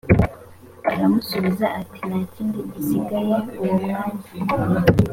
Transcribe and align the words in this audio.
aramusubiza 0.91 1.65
ati 1.81 1.99
nta 2.07 2.19
kindi 2.33 2.59
gisigaye 2.71 3.35
uwo 3.61 3.73
mwanya 3.83 4.23